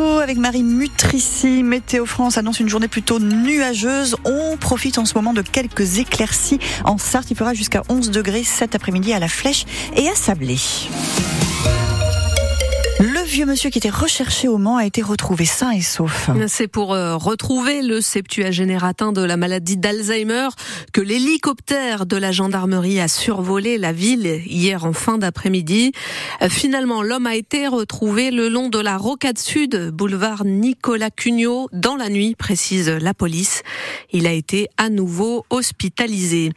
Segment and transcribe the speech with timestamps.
[0.00, 1.62] avec Marie Mutrici.
[1.62, 4.16] Météo France annonce une journée plutôt nuageuse.
[4.24, 7.30] On profite en ce moment de quelques éclaircies en Sarthe.
[7.30, 9.66] Il fera jusqu'à 11 degrés cet après-midi à la Flèche
[9.96, 10.58] et à Sablé
[13.30, 16.28] vieux monsieur qui était recherché au Mans a été retrouvé sain et sauf.
[16.48, 20.48] C'est pour euh, retrouver le septuagénaire atteint de la maladie d'Alzheimer
[20.92, 25.92] que l'hélicoptère de la gendarmerie a survolé la ville hier en fin d'après-midi.
[26.48, 31.96] Finalement, l'homme a été retrouvé le long de la rocade sud, boulevard Nicolas Cugnot, dans
[31.96, 33.62] la nuit, précise la police.
[34.12, 36.50] Il a été à nouveau hospitalisé.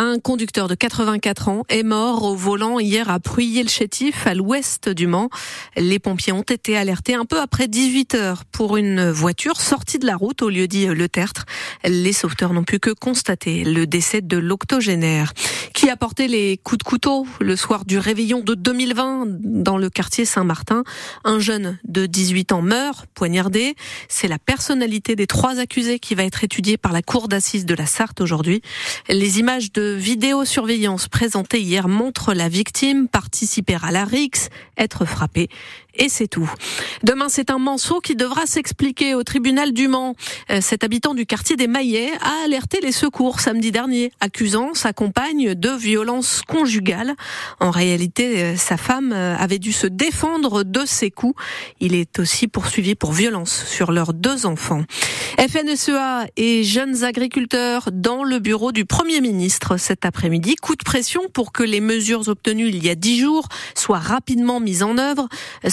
[0.00, 5.08] Un conducteur de 84 ans est mort au volant hier à Pruyé-le-Chétif, à l'ouest du
[5.08, 5.28] Mans.
[5.76, 10.06] Les pompiers ont été alertés un peu après 18 heures pour une voiture sortie de
[10.06, 11.46] la route au lieu dit Le Tertre.
[11.84, 15.32] Les sauveteurs n'ont pu que constater le décès de l'octogénaire
[15.74, 19.90] qui a porté les coups de couteau le soir du réveillon de 2020 dans le
[19.90, 20.84] quartier Saint-Martin?
[21.24, 23.74] Un jeune de 18 ans meurt, poignardé.
[24.08, 27.74] C'est la personnalité des trois accusés qui va être étudiée par la cour d'assises de
[27.74, 28.62] la Sarthe aujourd'hui.
[29.08, 35.48] Les images de vidéosurveillance présentées hier montrent la victime participer à la RIX, être frappée
[35.94, 36.50] et c'est tout.
[37.02, 40.14] Demain, c'est un manceau qui devra s'expliquer au tribunal du Mans.
[40.50, 44.92] Euh, cet habitant du quartier des Maillets a alerté les secours samedi dernier, accusant sa
[44.92, 47.14] compagne de violence conjugale.
[47.60, 51.40] En réalité, euh, sa femme euh, avait dû se défendre de ses coups.
[51.80, 54.82] Il est aussi poursuivi pour violence sur leurs deux enfants.
[55.38, 60.56] FNSEA et jeunes agriculteurs dans le bureau du Premier ministre cet après-midi.
[60.56, 64.60] Coup de pression pour que les mesures obtenues il y a dix jours soient rapidement
[64.60, 65.28] mises en œuvre.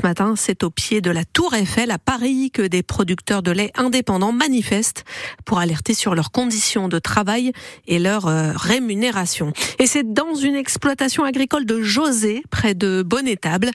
[0.00, 3.50] Ce matin, c'est au pied de la Tour Eiffel à Paris que des producteurs de
[3.50, 5.04] lait indépendants manifestent
[5.44, 7.52] pour alerter sur leurs conditions de travail
[7.86, 9.52] et leur euh, rémunération.
[9.78, 13.72] Et c'est dans une exploitation agricole de José, près de Bonnétable,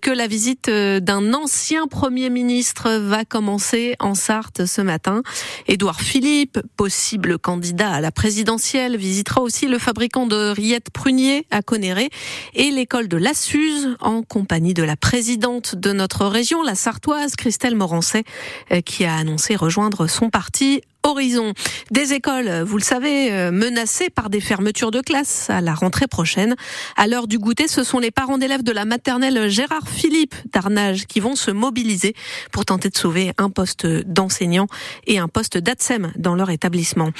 [0.00, 5.22] que la visite euh, d'un ancien Premier ministre va commencer en Sarthe ce matin.
[5.68, 11.60] Édouard Philippe, possible candidat à la présidentielle, visitera aussi le fabricant de rillettes prunier à
[11.60, 12.08] Conéré
[12.54, 17.36] et l'école de la Suze en compagnie de la présidente de notre région, la Sartoise,
[17.36, 18.24] Christelle Morancet,
[18.72, 21.52] euh, qui a annoncé rejoindre son parti Horizon.
[21.90, 26.08] Des écoles, vous le savez, euh, menacées par des fermetures de classes à la rentrée
[26.08, 26.56] prochaine.
[26.96, 31.06] À l'heure du goûter, ce sont les parents d'élèves de la maternelle Gérard Philippe d'Arnage
[31.06, 32.14] qui vont se mobiliser
[32.50, 34.66] pour tenter de sauver un poste d'enseignant
[35.06, 37.10] et un poste d'ATSEM dans leur établissement.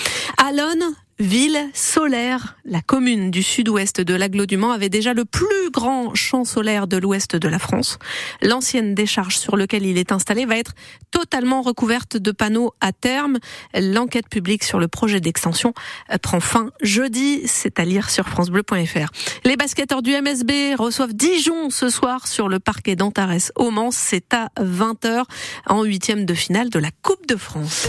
[1.19, 6.15] Ville solaire, la commune du sud-ouest de l'Aglo du Mans avait déjà le plus grand
[6.15, 7.99] champ solaire de l'ouest de la France.
[8.43, 10.73] L'ancienne décharge sur laquelle il est installé va être
[11.11, 13.39] totalement recouverte de panneaux à terme.
[13.75, 15.73] L'enquête publique sur le projet d'extension
[16.21, 19.09] prend fin jeudi, c'est à lire sur francebleu.fr.
[19.45, 23.91] Les basketteurs du MSB reçoivent Dijon ce soir sur le parquet d'Antares au Mans.
[23.91, 25.23] C'est à 20h
[25.67, 27.89] en huitième de finale de la Coupe de France.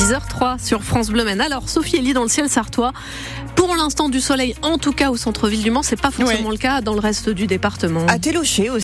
[0.00, 1.26] 10h03 sur France Bleu.
[1.40, 2.94] Alors, Sophie Elie dans le ciel sartois.
[3.54, 6.56] Pour l'instant, du soleil, en tout cas au centre-ville du Mans, c'est pas forcément le
[6.56, 8.06] cas dans le reste du département.
[8.06, 8.78] À Télocher aussi.